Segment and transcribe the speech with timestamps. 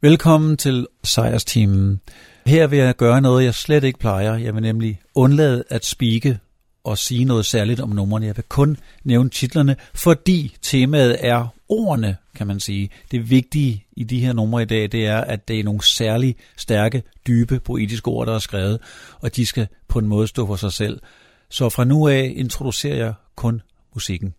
[0.00, 2.00] Velkommen til Sejrsteamen.
[2.46, 4.34] Her vil jeg gøre noget, jeg slet ikke plejer.
[4.34, 6.38] Jeg vil nemlig undlade at spike
[6.84, 8.26] og sige noget særligt om numrene.
[8.26, 12.90] Jeg vil kun nævne titlerne, fordi temaet er ordene, kan man sige.
[13.10, 16.36] Det vigtige i de her numre i dag, det er, at det er nogle særlig
[16.56, 18.80] stærke, dybe, poetiske ord, der er skrevet,
[19.20, 21.00] og de skal på en måde stå for sig selv.
[21.50, 23.62] Så fra nu af introducerer jeg kun
[23.94, 24.34] musikken.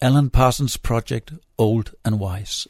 [0.00, 2.68] Alan Parsons Project, Old and Wise.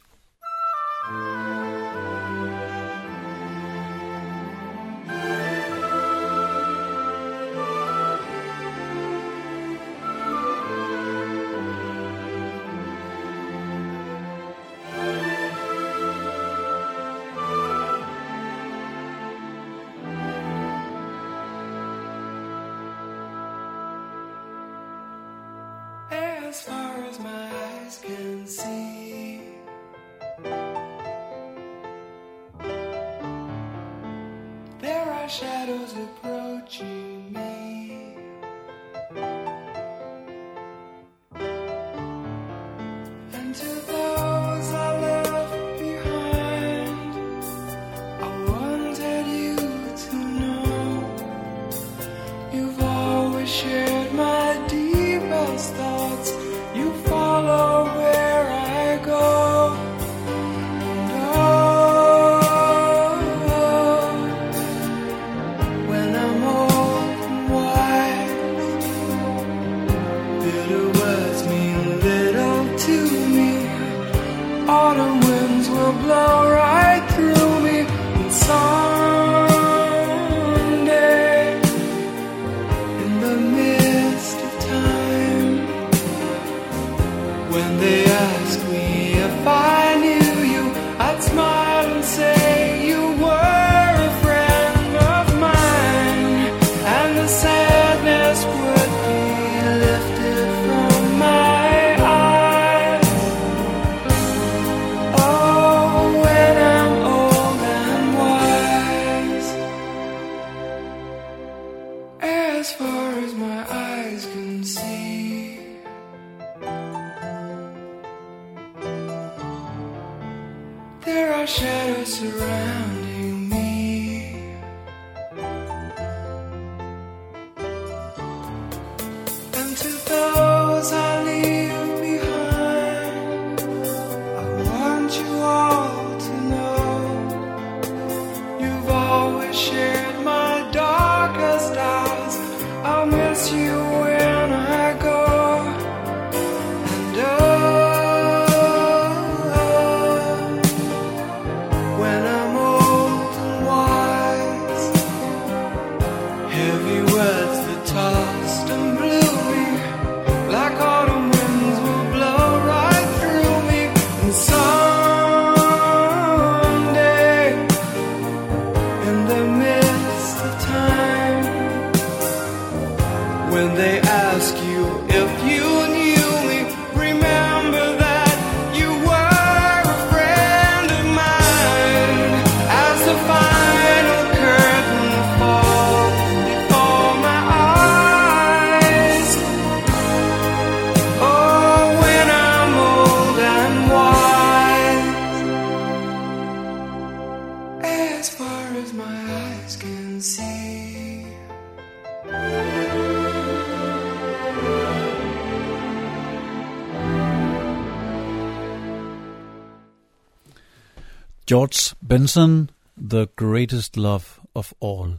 [211.57, 215.17] George Benson, The Greatest Love of All.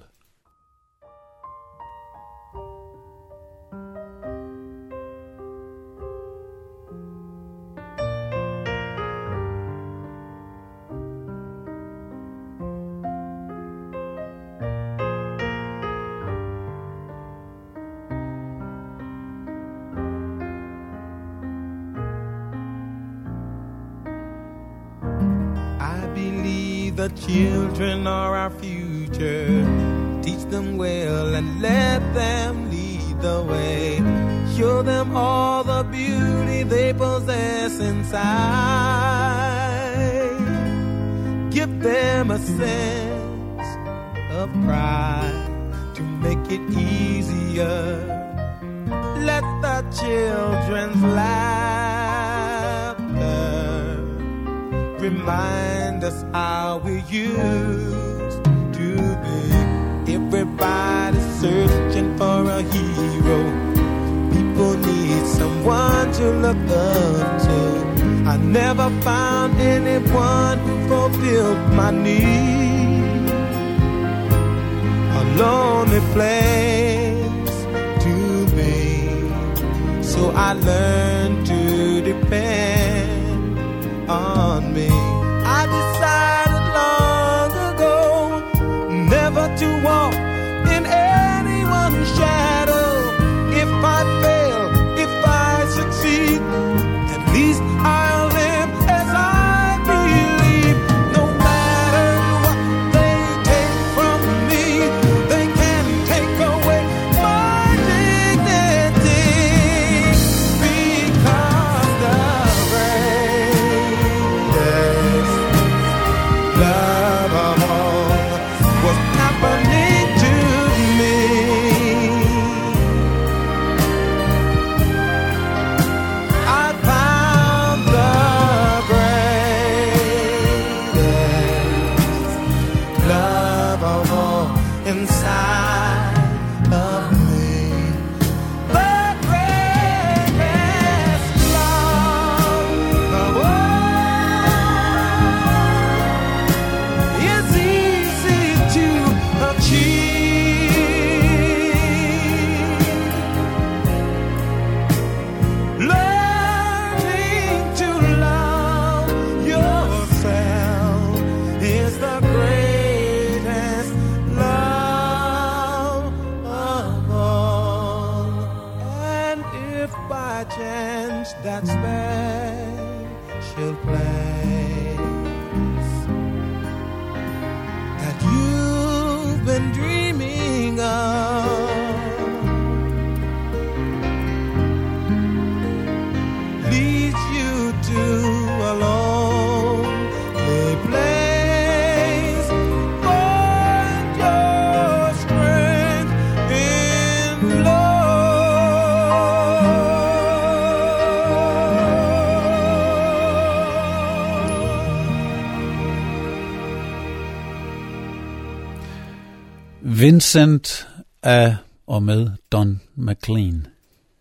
[210.01, 210.89] Vincent
[211.23, 211.57] af
[211.87, 213.67] og med Don McLean.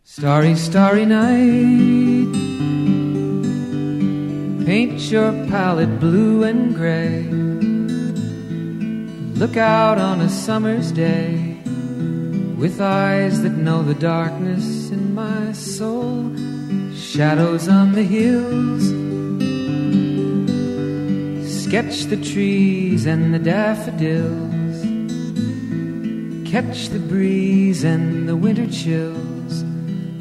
[0.06, 2.36] Starry, starry night.
[4.66, 7.24] Paint your palette blue and gray.
[9.40, 11.58] Look out on a summer's day
[12.58, 16.32] with eyes that know the darkness in my soul.
[16.96, 18.84] Shadows on the hills.
[21.64, 24.47] Sketch the trees and the daffodils.
[26.58, 29.62] Catch the breeze and the winter chills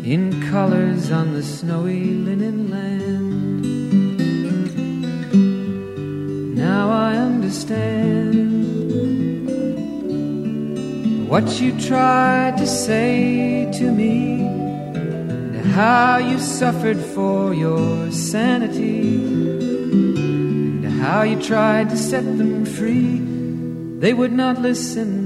[0.05, 3.65] in colors on the snowy linen land.
[6.55, 8.37] Now I understand
[11.27, 14.43] what you tried to say to me,
[15.57, 19.25] and how you suffered for your sanity,
[20.85, 23.23] and how you tried to set them free.
[24.01, 25.26] They would not listen,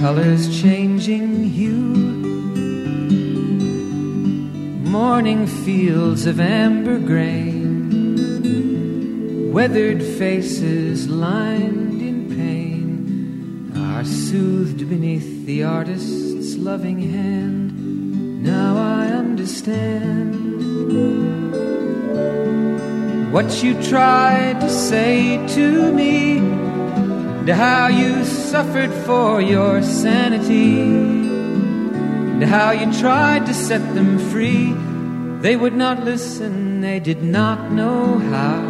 [0.00, 1.74] Colors changing hue.
[4.88, 7.92] Morning fields of amber grain,
[9.52, 18.42] weathered faces lined in pain, are soothed beneath the artist's loving hand.
[18.42, 20.34] Now I understand
[23.34, 26.59] what you tried to say to me,
[27.50, 34.72] and how you suffered for your sanity and how you tried to set them free.
[35.40, 38.62] They would not listen, they did not know how.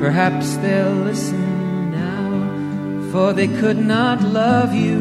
[0.00, 4.98] Perhaps they'll listen now, for they could not love you.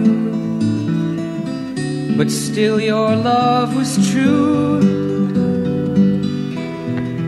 [2.18, 4.82] But still, your love was true.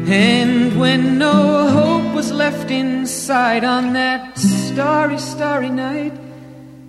[0.09, 6.13] And when no hope was left inside on that starry, starry night.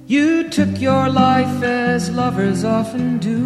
[0.06, 3.42] You took your life as lovers often do.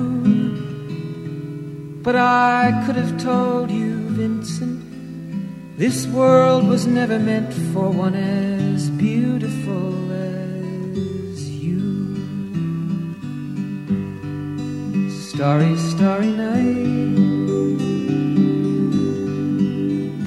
[2.03, 8.89] But I could have told you, Vincent, this world was never meant for one as
[8.91, 12.17] beautiful as you.
[15.11, 16.96] Starry, starry night.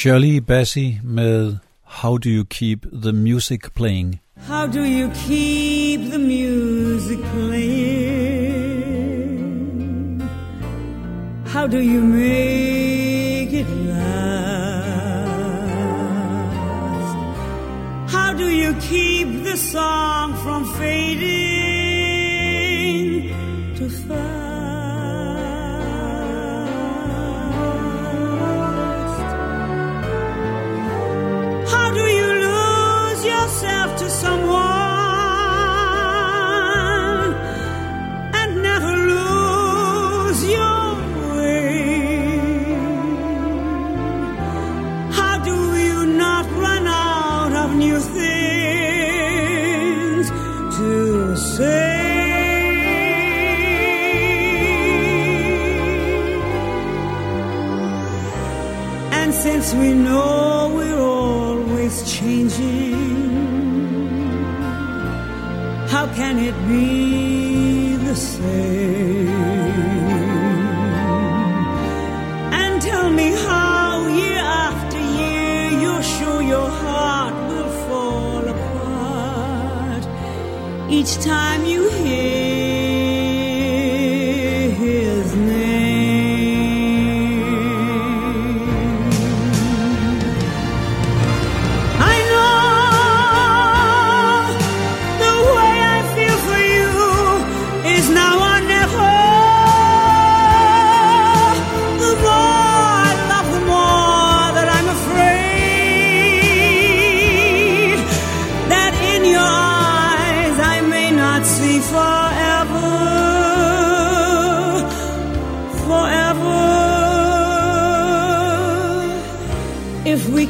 [0.00, 4.20] Shirley Bassey med How Do You Keep the Music Playing?
[4.48, 8.60] How do you keep the music playing?
[11.44, 15.26] How do you make it last?
[18.08, 21.59] How do you keep the song from fading
[59.72, 62.92] We know we're always changing,
[65.88, 69.28] how can it be the same?
[72.60, 80.04] And tell me how, year after year, you're sure your heart will fall apart
[80.90, 82.39] each time you hear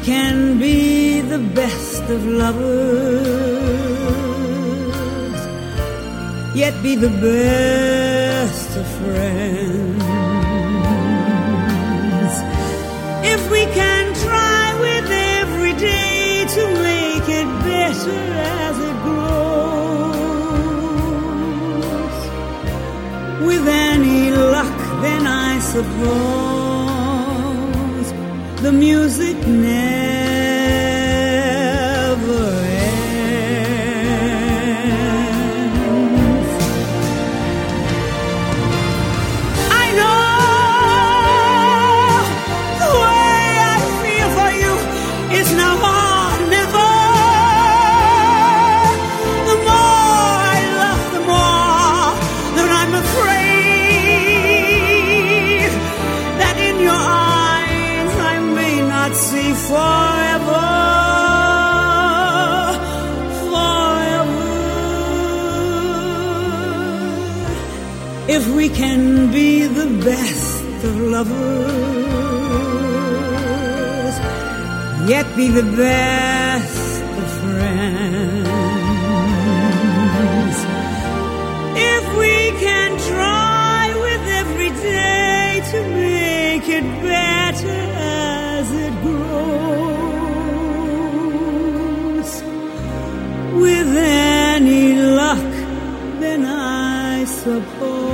[0.05, 2.61] can be the best of lovers,
[6.55, 10.03] yet be the best of friends.
[13.35, 18.21] If we can try with every day to make it better
[18.65, 19.51] as it grows,
[23.47, 26.50] with any luck, then I suppose
[28.81, 30.00] music never
[68.37, 71.35] if we can be the best of lovers,
[75.11, 78.49] yet be the best of friends.
[81.97, 87.81] If we can try with every day to make it better
[88.57, 89.41] as it grows,
[93.65, 94.87] with any
[95.21, 95.51] luck,
[96.21, 98.10] then I suppose.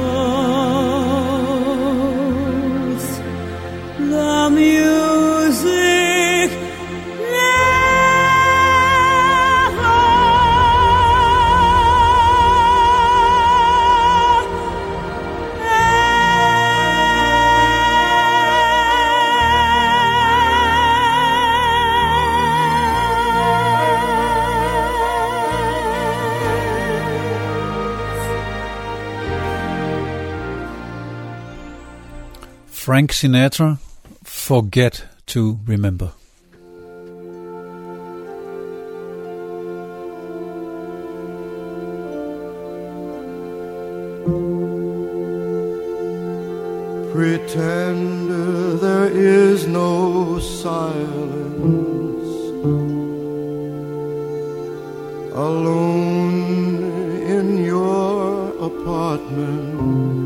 [32.97, 33.79] Frank Sinatra,
[34.25, 36.13] Forget to Remember.
[47.13, 48.31] Pretend
[48.81, 52.31] there is no silence.
[55.35, 56.85] Alone
[57.29, 60.26] in your apartment.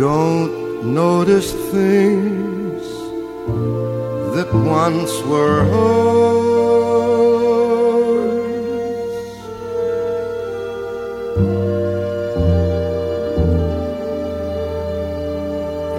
[0.00, 2.82] Don't notice things
[4.34, 6.00] that once were hers.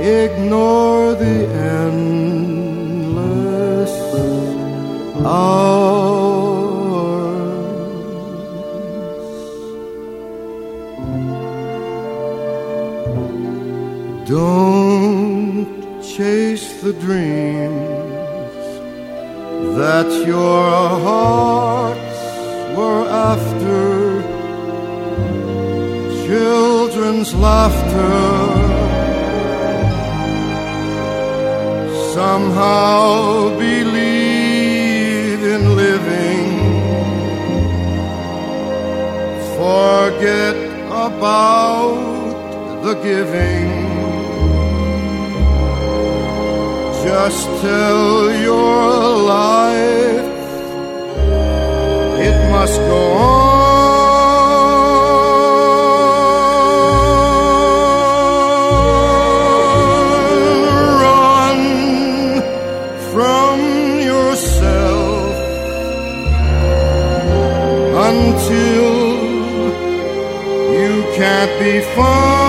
[0.02, 1.46] Ignore the
[1.78, 2.74] endless
[5.24, 5.81] hours.
[16.82, 18.66] The dreams
[19.78, 22.20] that your hearts
[22.76, 24.22] were after.
[26.26, 28.18] Children's laughter
[32.16, 36.50] somehow believe in living.
[39.56, 40.56] Forget
[40.90, 43.71] about the giving.
[47.04, 50.28] Just tell your life
[52.28, 53.42] it must go on.
[61.02, 61.62] Run
[63.12, 63.60] from
[64.00, 65.36] yourself
[68.12, 68.94] until
[70.78, 72.41] you can't be found.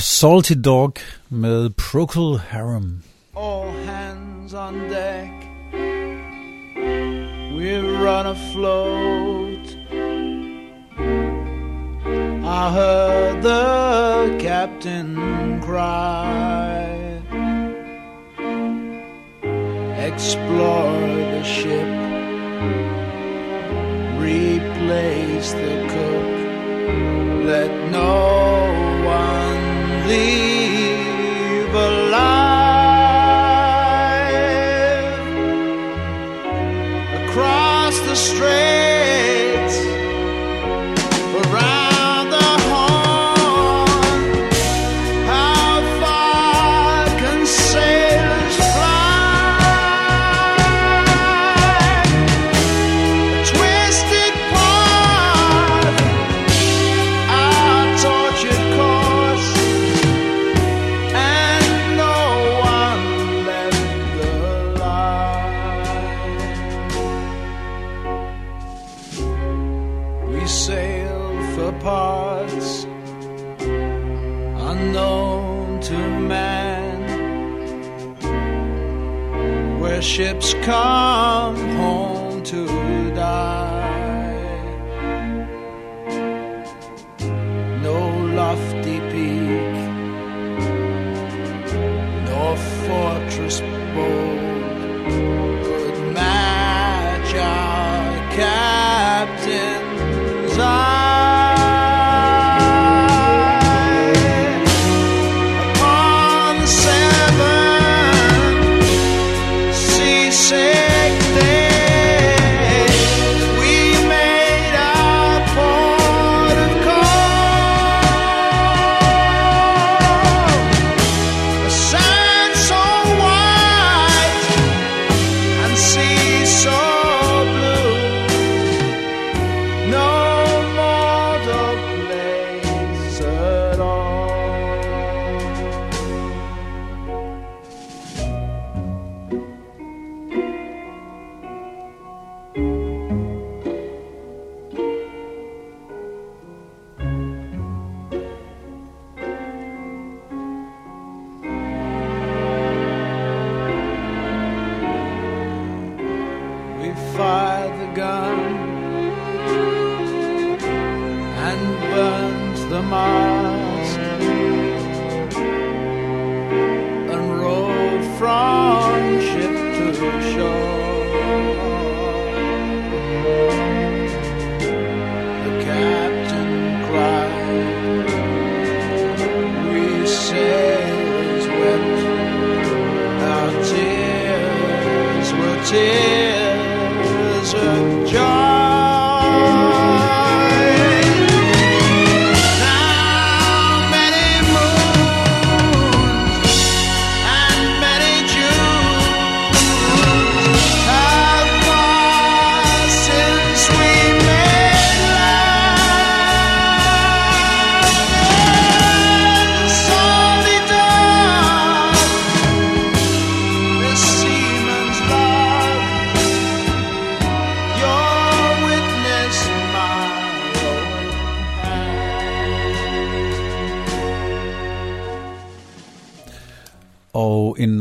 [0.00, 0.92] Salty Dog
[1.28, 3.02] med Procol Harum.
[3.36, 5.30] all hands on deck.
[7.54, 9.66] We've run afloat.
[12.44, 17.20] I heard the captain cry.
[20.08, 21.00] Explore
[21.34, 21.90] the ship.
[24.18, 27.44] Replace the cook.
[27.46, 28.39] Let no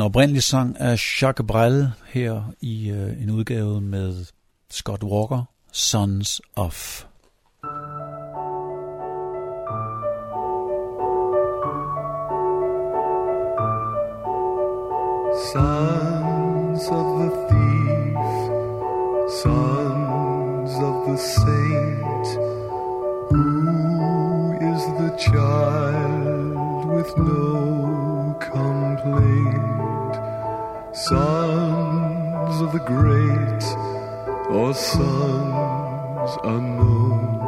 [0.10, 4.26] oprindelig sang af Jacques Brel her i øh, en udgave med
[4.70, 7.06] Scott Walker, Sons of.
[15.54, 18.26] Sons of the thief,
[19.44, 22.28] sons of the saint,
[23.32, 23.48] who
[24.72, 29.69] is the child with no complaint?
[31.08, 33.64] Sons of the great
[34.50, 37.40] or sons unknown,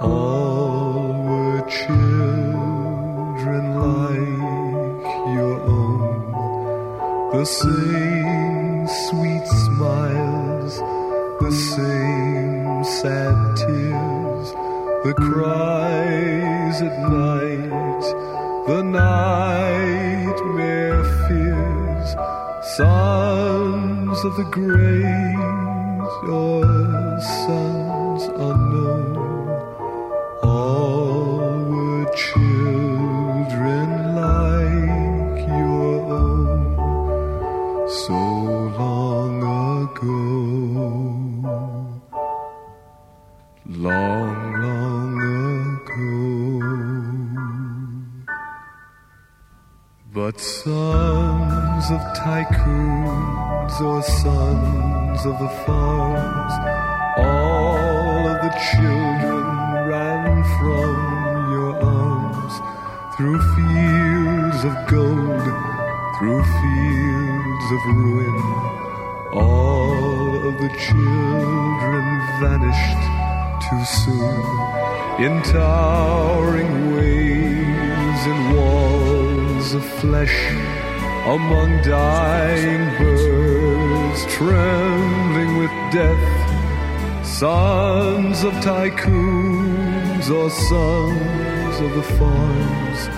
[0.00, 5.04] all were children like
[5.36, 6.32] your own.
[7.32, 10.78] The same sweet smiles,
[11.42, 14.48] the same sad tears,
[15.04, 18.04] the cries at night,
[18.66, 20.24] the nightmare
[21.28, 21.81] fears,
[22.76, 25.62] sons of the great
[26.24, 29.48] your sons unknown,
[30.42, 31.38] all
[31.70, 36.62] were children like your own
[37.88, 38.20] so
[38.78, 39.32] long
[39.82, 40.20] ago.
[43.66, 45.14] Long, long
[45.74, 46.02] ago.
[50.12, 50.91] But sons
[51.92, 56.54] of tycoons or sons of the farms,
[57.18, 59.44] all of the children
[59.92, 62.54] ran from your arms
[63.14, 65.46] through fields of gold,
[66.16, 68.38] through fields of ruin.
[69.34, 72.04] All of the children
[72.40, 73.02] vanished
[73.68, 74.40] too soon
[75.26, 80.71] in towering waves and walls of flesh
[81.26, 93.08] among dying birds trembling with death sons of tycoons or sons of the farms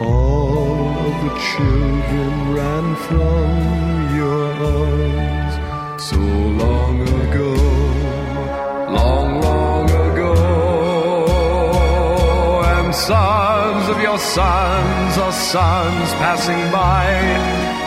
[0.00, 6.02] all of the children ran from your arms.
[6.02, 7.54] So long ago
[13.06, 17.04] sons of your sons are sons passing by.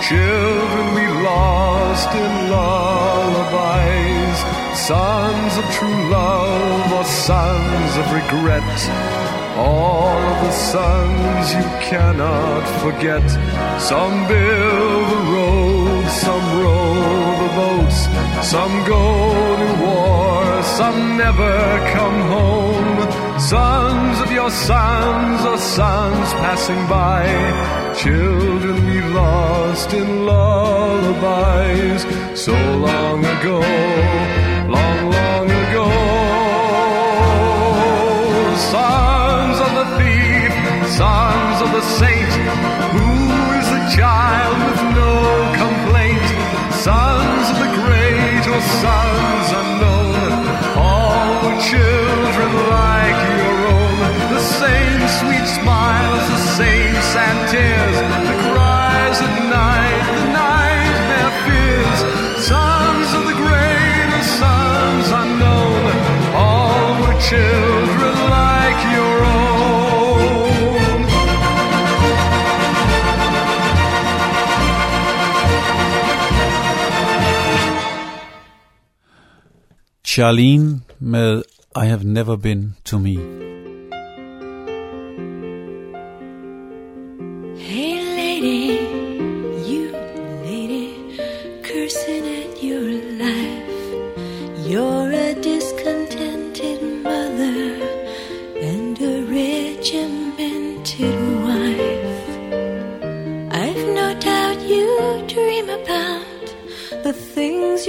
[0.09, 4.39] Children we lost in lullabies.
[4.77, 8.77] Sons of true love or sons of regret.
[9.57, 13.25] All of the sons you cannot forget.
[13.79, 15.75] Some build the roads
[16.25, 16.93] some row
[17.43, 17.99] the boats.
[18.47, 19.64] Some go
[20.77, 21.55] some never
[21.95, 23.39] come home.
[23.39, 27.23] Sons of your sons or sons passing by.
[28.03, 32.01] Children we lost in lullabies
[32.45, 32.55] so
[32.87, 33.59] long ago
[34.75, 35.87] long long ago.
[38.73, 40.53] Sons of the thief
[40.99, 42.33] sons of the saint
[42.95, 43.11] who
[43.59, 45.13] is the child with no
[45.63, 46.27] complaint?
[46.87, 49.04] Sons of the great or sons
[80.15, 81.43] Charlene med
[81.75, 83.54] I Have Never Been To Me.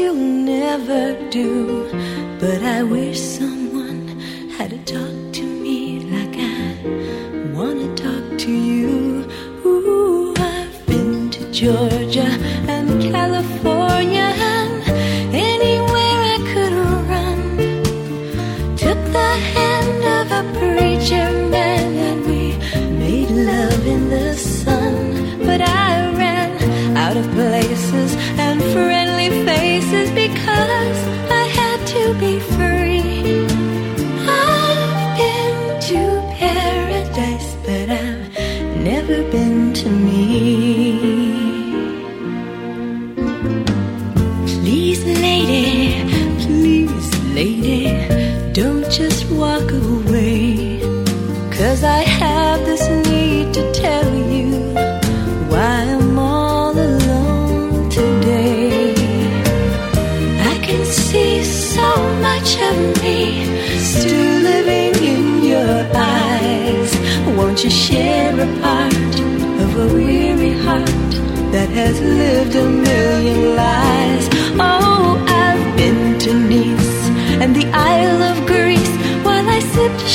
[0.07, 1.91] You'll never do,
[2.39, 4.07] but I wish someone
[4.57, 9.27] had to talk to me like I wanna talk to you.
[9.65, 12.29] Ooh, I've been to Georgia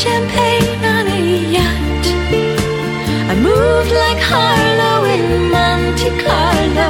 [0.02, 1.22] champagne on a
[1.58, 2.06] yacht.
[3.32, 6.90] I moved like Harlow in Monte Carlo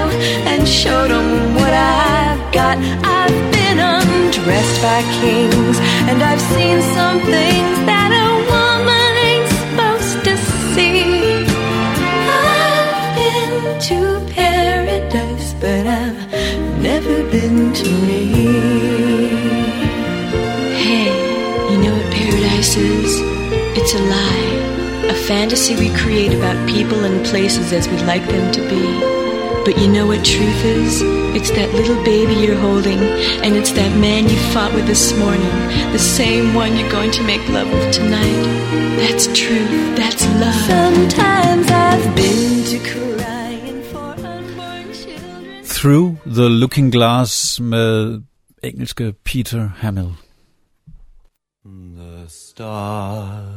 [0.52, 2.78] and showed 'em what I've got.
[3.20, 5.78] I've been undressed by kings
[6.10, 10.34] and I've seen some things that a woman ain't supposed to
[10.72, 11.04] see.
[12.40, 13.56] I've been
[13.90, 14.00] to
[14.40, 16.22] paradise, but I've
[16.88, 19.31] never been to me.
[23.94, 25.10] It's a lie.
[25.10, 28.86] A fantasy we create about people and places as we'd like them to be.
[29.66, 31.02] But you know what truth is?
[31.36, 33.00] It's that little baby you're holding,
[33.44, 35.52] and it's that man you fought with this morning,
[35.92, 38.42] the same one you're going to make love with tonight.
[38.96, 39.98] That's truth.
[39.98, 40.56] That's love.
[40.72, 45.64] Sometimes I've been to crying for unborn children.
[45.66, 48.24] Through the Looking Glass med
[48.64, 50.16] engelske Peter Hammill.
[51.66, 53.51] The stars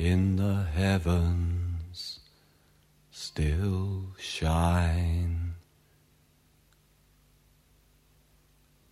[0.00, 2.20] in the heavens
[3.10, 5.54] still shine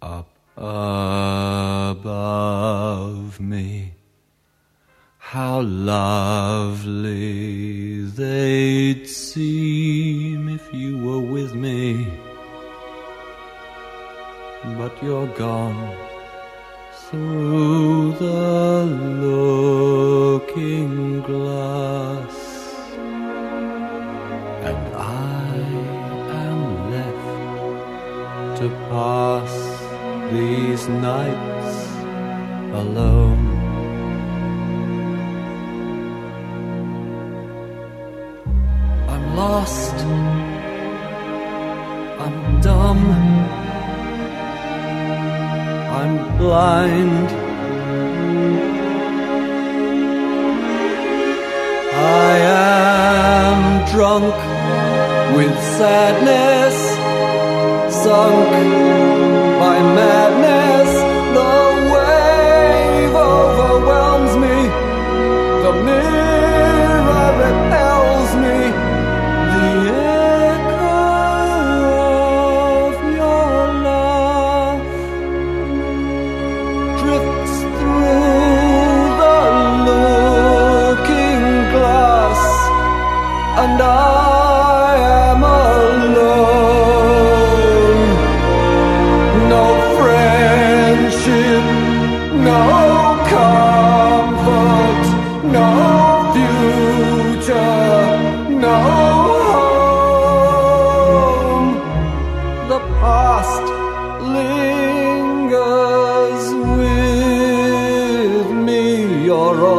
[0.02, 1.00] up above
[3.40, 3.94] me.
[5.16, 6.17] How lovely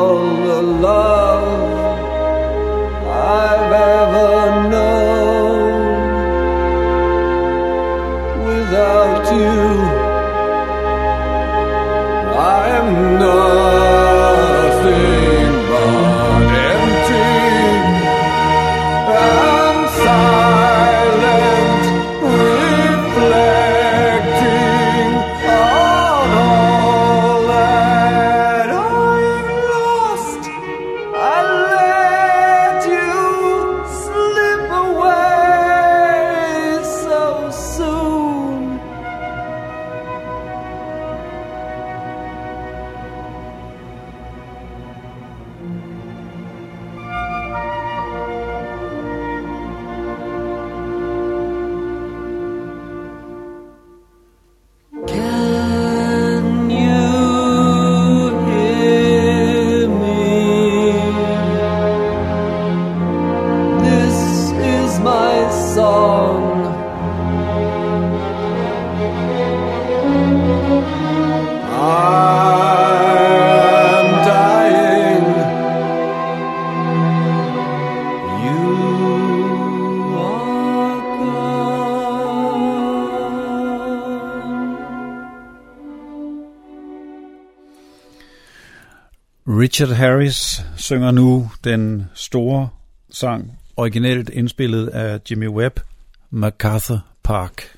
[0.09, 1.99] all the love
[3.05, 3.68] I've
[89.79, 92.69] Richard Harris synger nu den store
[93.11, 95.79] sang, originalt indspillet af Jimmy Webb,
[96.31, 97.75] MacArthur Park.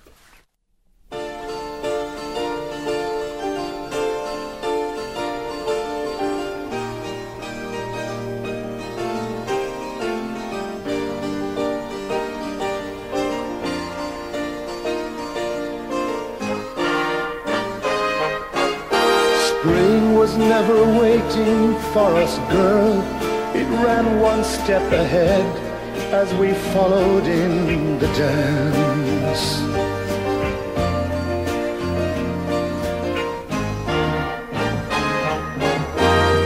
[19.49, 22.93] Spring was never waiting for us, girl.
[23.55, 25.47] It ran one step ahead
[26.13, 29.43] as we followed in the dance.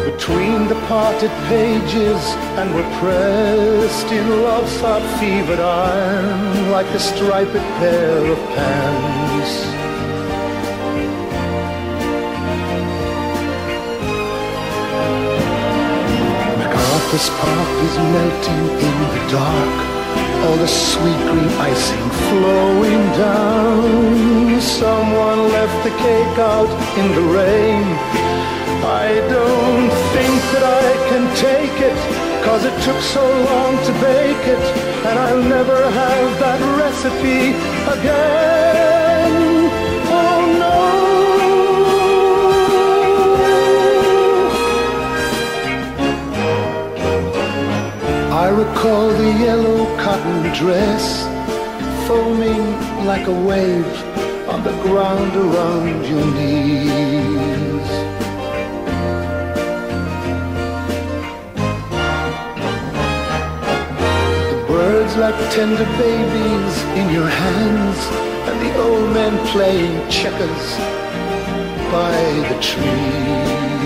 [0.10, 2.22] Between the parted pages
[2.60, 9.85] and were pressed in love's hot fevered iron like a striped pair of pants.
[17.16, 19.78] MacArthur's Park is melting in the dark.
[20.44, 24.60] All the sweet green icing flowing down.
[24.60, 27.84] Someone left the cake out in the rain.
[28.84, 31.98] I don't think that I can take it,
[32.44, 34.66] cause it took so long to bake it,
[35.08, 37.56] and I'll never have that recipe
[37.98, 39.05] again.
[48.56, 51.26] Recall the yellow cotton dress
[52.08, 52.66] foaming
[53.06, 53.86] like a wave
[54.48, 57.90] on the ground around your knees.
[64.52, 68.00] The birds like tender babies in your hands,
[68.48, 70.66] and the old men playing checkers
[71.92, 72.16] by
[72.50, 73.85] the trees.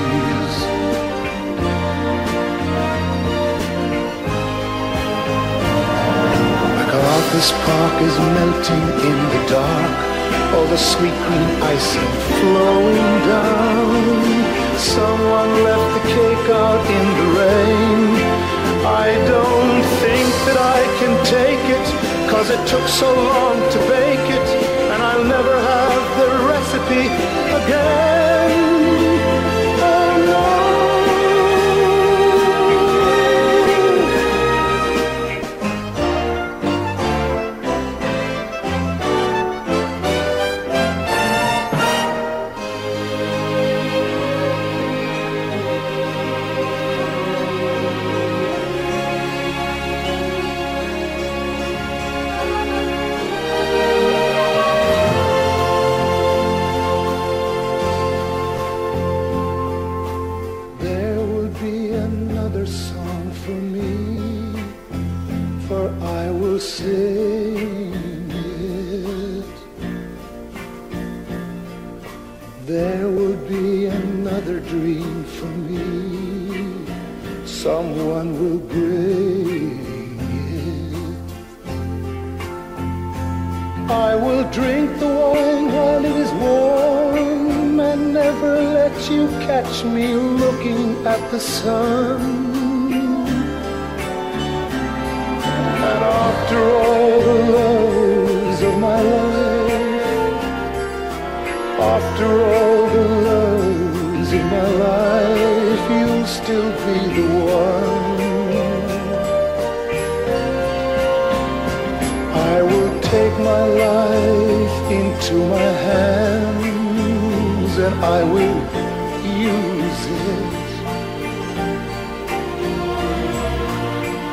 [7.30, 10.56] MacArthur's Park is melting in the dark.
[10.56, 12.12] All the sweet green icing
[12.42, 14.78] flowing down.
[14.80, 18.02] Someone left the cake out in the rain.
[19.06, 24.30] I don't think that I can take it, cause it took so long to bake
[24.40, 24.50] it,
[24.92, 27.06] and I'll never have the recipe
[27.64, 28.09] again.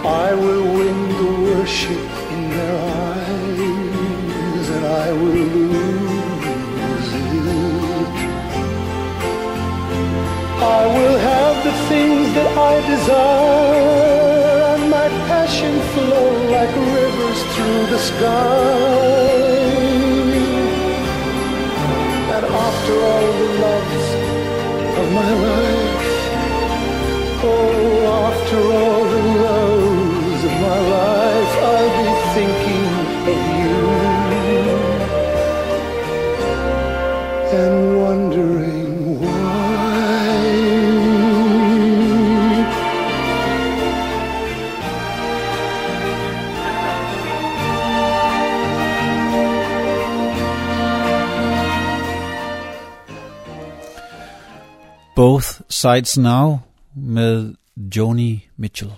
[0.07, 2.79] I will win the worship in their
[3.11, 7.47] eyes and I will lose it.
[10.63, 17.83] I will have the things that I desire and my passion flow like rivers through
[17.95, 18.87] the sky.
[22.35, 24.07] And after all the loves
[25.01, 26.07] of my life,
[27.43, 29.06] oh, after all
[55.77, 56.59] Sides Now,
[56.95, 58.93] med Joni Mitchell.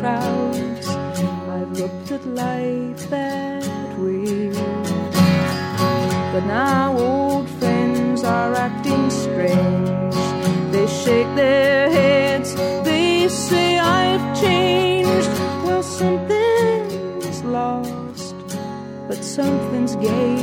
[0.00, 0.88] Crowds.
[0.88, 4.50] I've looked at life that way.
[6.32, 10.14] But now old friends are acting strange.
[10.72, 12.54] They shake their heads,
[12.88, 15.32] they say I've changed.
[15.64, 18.36] Well, something's lost,
[19.06, 20.39] but something's gained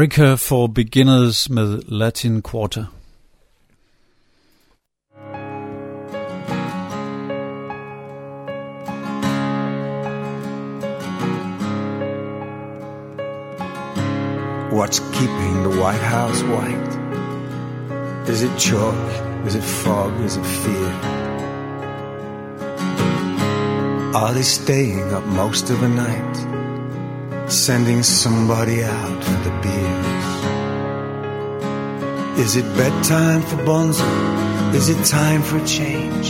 [0.00, 2.86] America for Beginners med Latin Quarter.
[14.70, 16.96] What's keeping the White House white?
[18.26, 18.94] Is it chalk?
[19.46, 20.18] Is it fog?
[20.24, 20.92] Is it fear?
[24.14, 26.59] Are they staying up most of the night?
[27.50, 30.26] Sending somebody out for the beers?
[32.38, 34.06] Is it bedtime for Bonzo?
[34.72, 36.28] Is it time for a change?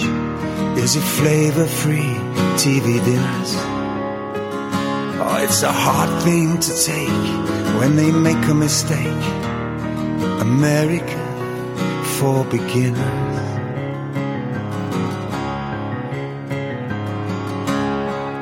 [0.78, 2.16] Is it flavor free
[2.56, 3.54] TV dinners?
[5.20, 7.08] Oh, it's a hard thing to take
[7.78, 9.24] when they make a mistake.
[10.40, 11.20] America
[12.16, 12.96] for beginners.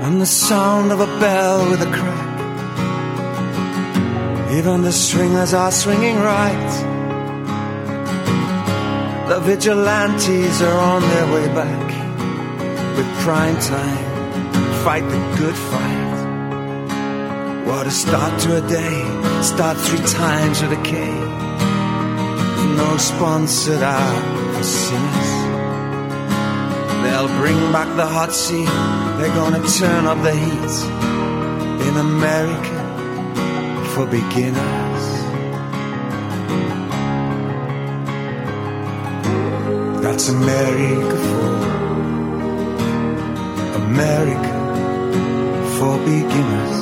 [0.07, 2.28] And the sound of a bell with a crack.
[4.51, 6.71] Even the stringers are swinging right.
[9.29, 14.05] The vigilantes are on their way back with prime time.
[14.85, 16.09] Fight the good fight.
[17.67, 19.43] What a start to a day.
[19.43, 20.97] Start three times with a K.
[22.81, 25.31] No sponsored out for sinners.
[27.03, 28.73] They'll bring back the hot seat.
[29.19, 30.75] They're gonna turn up the heat
[31.87, 32.78] in America
[33.99, 35.05] for beginners.
[40.05, 41.51] That's America for
[43.83, 44.55] America
[45.77, 46.77] for beginners.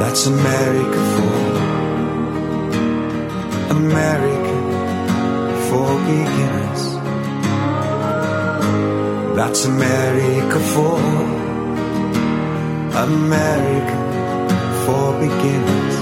[0.00, 1.36] That's America for
[3.78, 4.54] America
[5.68, 6.82] for beginners.
[9.34, 10.98] That's America for
[13.08, 14.01] America
[14.92, 15.96] for beginners.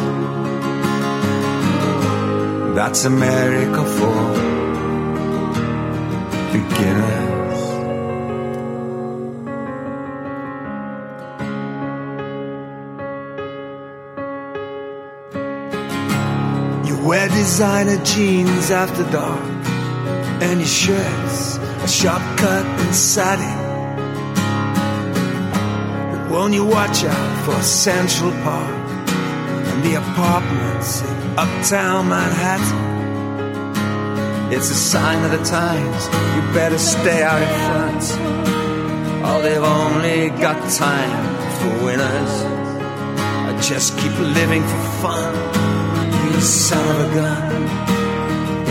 [2.74, 4.20] That's America for
[6.56, 7.60] beginners.
[16.88, 19.44] You wear designer jeans after dark,
[20.42, 23.56] and your shirts a sharp cut and satin.
[26.10, 28.79] But won't you watch out for Central Park
[29.82, 32.90] the apartments in uptown Manhattan?
[34.52, 36.06] It's a sign of the times.
[36.34, 38.02] You better stay out in front.
[39.26, 41.22] Oh, they've only got time
[41.58, 42.34] for winners.
[43.48, 45.34] I just keep living for fun.
[46.34, 47.62] You son of a gun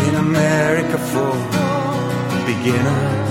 [0.08, 1.34] in America for
[2.46, 3.30] beginners.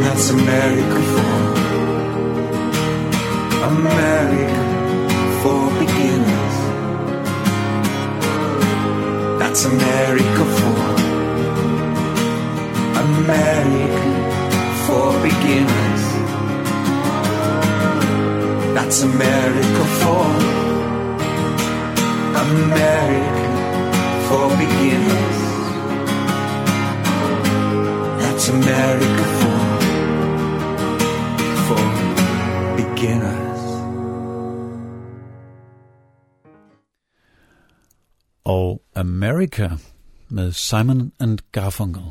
[0.00, 1.39] That's America for
[3.62, 4.62] America
[5.42, 6.56] for beginners.
[9.38, 10.80] That's America for
[13.06, 14.10] America
[14.86, 16.04] for beginners.
[18.74, 20.26] That's America for
[22.48, 23.40] America
[24.26, 25.38] for beginners.
[28.22, 29.60] That's America for
[31.66, 31.84] for
[32.76, 33.49] beginners.
[39.22, 39.70] America
[40.28, 42.02] med Simon and Garfunkel.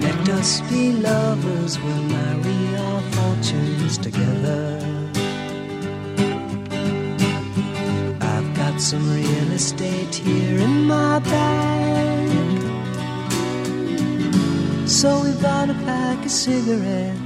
[0.00, 4.80] Let us be lovers, we'll marry our fortunes together.
[8.20, 12.30] I've got some real estate here in my bag.
[14.88, 17.25] So we bought a pack of cigarettes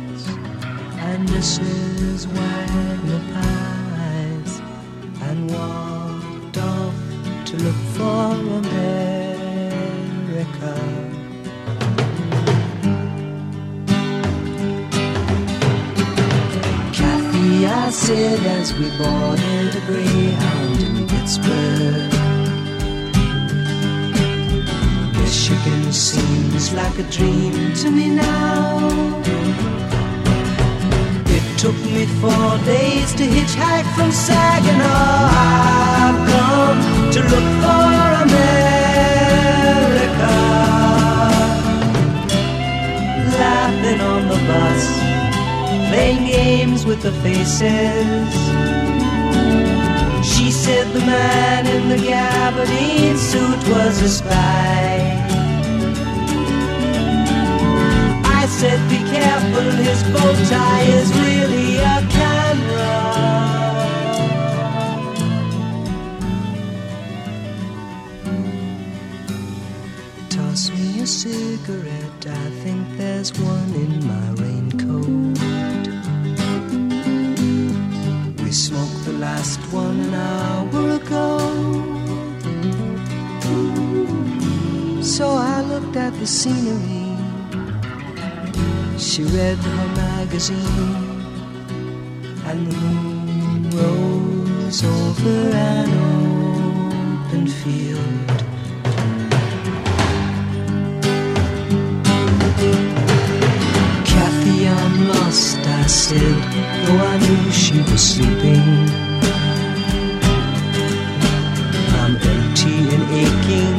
[1.13, 2.27] and Mrs.
[2.27, 4.53] Wagner pies
[5.27, 6.95] and walked off
[7.47, 8.27] to look for
[8.63, 9.15] America.
[16.93, 22.13] Kathy, I said as we boarded a Greyhound in Pittsburgh.
[25.19, 29.11] Michigan seems like a dream to me now.
[31.61, 35.29] Took me four days to hitchhike from Saginaw.
[35.31, 36.81] I've come
[37.13, 37.93] to look for
[38.25, 38.51] America.
[43.39, 44.85] Laughing on the bus
[45.91, 48.33] playing games with the faces.
[50.25, 55.00] She said the man in the gabardine suit was a spy.
[58.61, 62.93] Said, be careful, his bow tie is really a camera.
[70.29, 75.39] Toss me a cigarette, I think there's one in my raincoat.
[78.45, 81.29] We smoked the last one an hour ago.
[85.03, 87.00] So I looked at the scenery.
[89.11, 90.95] She read her magazine,
[92.47, 95.89] and the moon rose over an
[97.27, 98.39] open field.
[104.11, 106.39] Kathy, I'm lost, I said,
[106.87, 108.71] though I knew she was sleeping.
[112.01, 113.70] I'm empty and aching,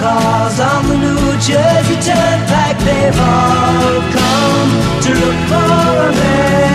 [0.00, 4.70] cars on the New Jersey Turnpike, they've all come
[5.04, 6.69] to look for America.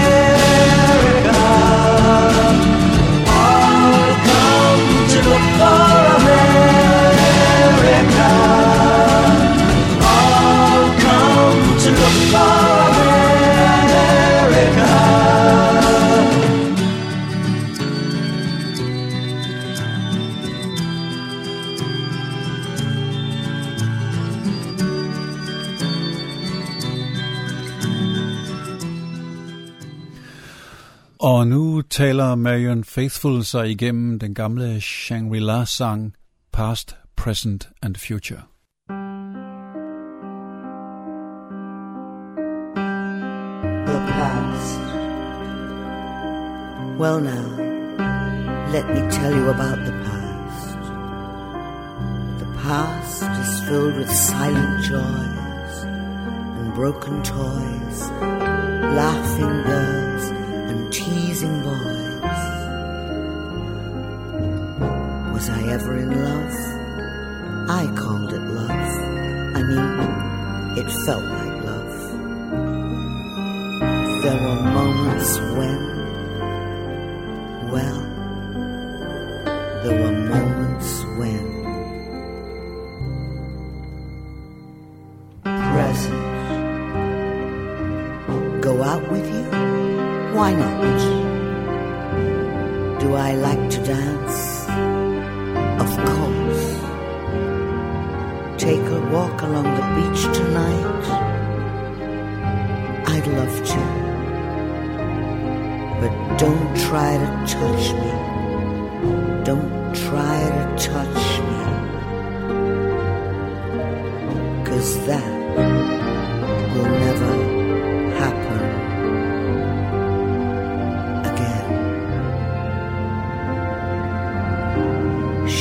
[31.96, 36.14] Taler Marianne Faithfull sig igennem den gamle Shangri-La-sang
[36.52, 38.44] Past, Present and Future.
[43.86, 44.80] the past.
[47.00, 47.48] Well, now,
[48.74, 50.80] let me tell you about the past.
[52.40, 55.84] The past is filled with silent joys
[56.58, 58.00] and broken toys,
[59.00, 60.05] laughing girls
[60.96, 62.22] teasing boys.
[65.34, 66.56] Was I ever in love?
[67.70, 68.72] I called it love.
[68.72, 69.88] I mean,
[70.80, 71.96] it felt like love.
[74.24, 75.82] There were moments when,
[77.74, 78.02] well,
[79.84, 80.90] there were moments
[81.20, 81.46] when.
[85.74, 86.24] Present.
[88.62, 89.85] Go out with you?
[90.36, 91.00] Why not?
[93.00, 94.40] Do I like to dance?
[95.84, 96.66] Of course.
[98.62, 101.06] Take a walk along the beach tonight?
[103.14, 103.82] I'd love to.
[106.02, 108.12] But don't try to touch me.
[109.46, 111.62] Don't try to touch me.
[114.68, 115.32] Cause that
[116.76, 117.05] will never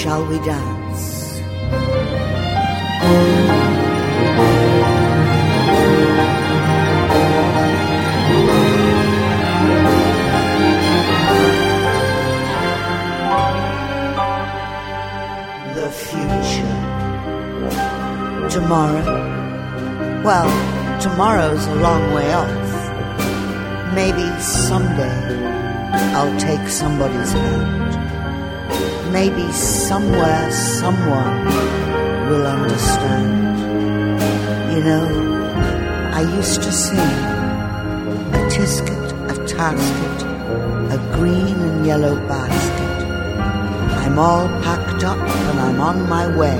[0.05, 1.41] Shall we dance?
[15.75, 16.69] the future.
[18.51, 19.03] Tomorrow?
[20.23, 23.95] Well, tomorrow's a long way off.
[23.95, 25.17] Maybe someday
[26.13, 27.84] I'll take somebody's hand.
[29.15, 31.45] Maybe somewhere someone
[32.29, 33.31] will understand.
[34.75, 35.07] You know,
[36.13, 40.19] I used to sing a tisket, a tasket,
[40.97, 43.07] a green and yellow basket.
[44.03, 46.59] I'm all packed up and I'm on my way.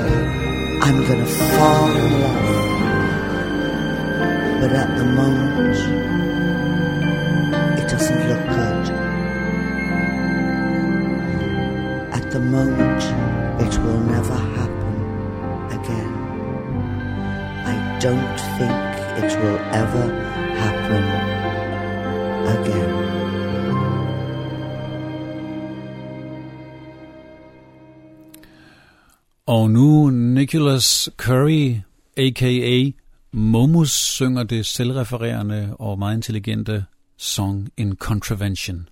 [0.81, 2.47] I'm gonna fall in love.
[4.61, 5.77] But at the moment,
[7.81, 8.74] it doesn't look good.
[18.05, 18.81] Don't think
[19.23, 20.07] it will ever
[20.63, 21.05] happen
[22.57, 22.91] again.
[29.47, 31.85] Og nu Nicholas Currie,
[32.17, 32.93] a.k.a.
[33.33, 36.85] Momus, synger det selvrefererende og meget intelligente
[37.17, 38.89] Song in Contravention.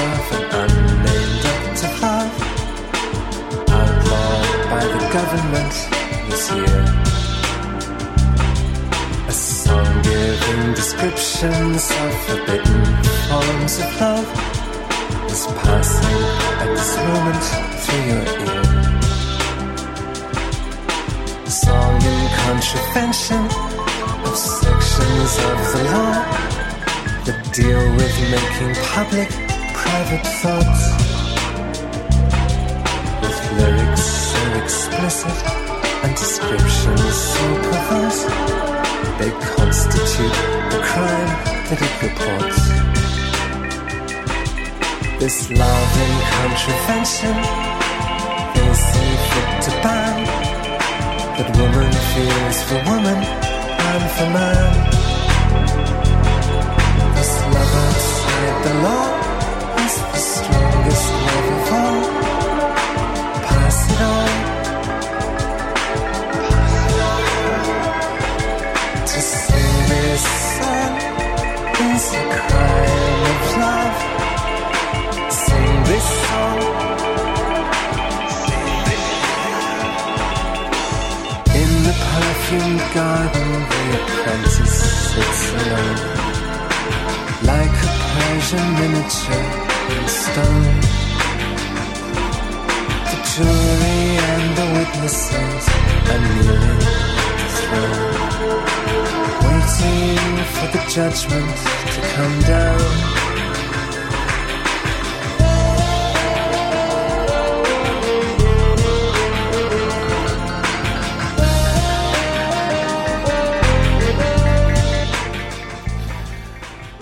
[0.00, 2.34] Of an unnamed act of love,
[3.78, 5.74] outlawed by the government
[6.30, 6.78] this year.
[9.28, 12.82] A song giving descriptions of forbidden
[13.28, 14.28] forms of love
[15.30, 16.20] is passing
[16.62, 17.44] at this moment
[17.82, 18.62] through your ear.
[21.44, 23.42] A song in contravention
[24.26, 26.14] of sections of the law
[27.26, 29.49] that deal with making public
[29.82, 30.82] private thoughts.
[33.22, 35.38] With lyrics so explicit
[36.04, 38.22] and descriptions so perverse,
[39.18, 40.36] they constitute
[40.72, 41.32] the crime
[41.68, 42.60] that it reports.
[45.20, 47.70] This love in contravention
[48.74, 50.16] see fit to ban
[51.36, 53.18] that woman feels for woman
[53.88, 54.72] and for man.
[57.16, 59.29] This love outside the law
[72.00, 73.98] is a crime of love.
[75.44, 76.58] Sing this song.
[81.60, 84.76] In the perfumed garden, the apprentice
[85.12, 86.00] sits alone
[87.52, 89.50] like a Persian miniature
[89.94, 90.78] in stone.
[93.10, 95.64] The jury and the witnesses
[96.12, 97.09] are kneeling
[99.46, 101.56] waiting for the judgment
[101.94, 103.20] to come down.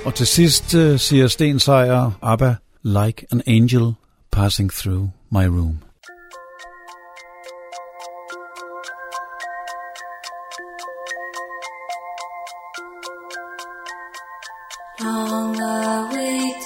[0.04, 3.92] Og til sidst uh, siger Sten Sejer, ABBA, Like an Angel
[4.32, 5.87] Passing Through My Room.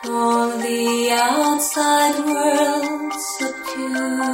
[0.09, 4.33] All the outside world subdued.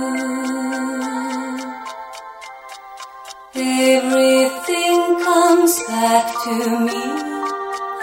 [3.56, 6.54] Everything comes back to
[6.86, 7.02] me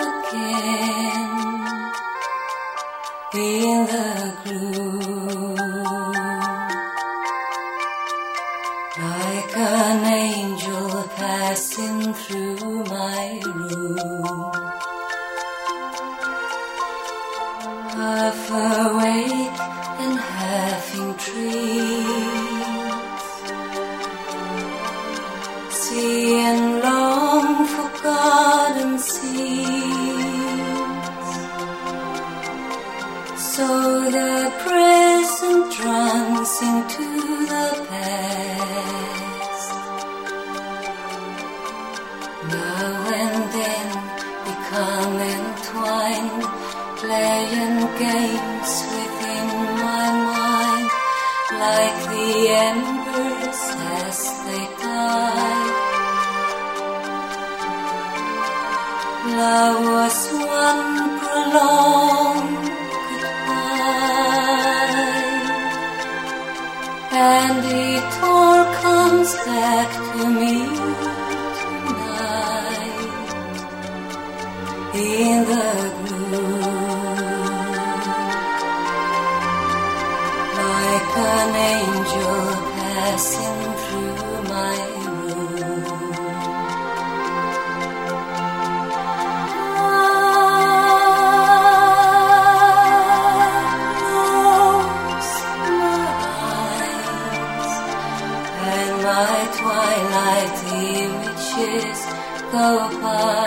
[0.09, 1.35] again
[3.35, 4.24] in the
[35.83, 37.07] runs into
[37.51, 39.71] the past.
[42.49, 43.87] Now and then
[44.49, 46.43] become entwined,
[47.01, 49.47] playing games within
[49.85, 50.87] my mind,
[51.63, 52.29] like the
[52.69, 53.61] embers
[53.99, 55.65] as they die.
[59.37, 60.19] Love was
[60.61, 62.24] one prolonged
[67.25, 70.57] and it all comes back to me
[71.59, 72.99] tonight
[74.93, 75.71] in the
[76.05, 76.61] gloom,
[80.61, 82.37] like an angel
[82.75, 83.54] passing
[102.55, 103.44] go.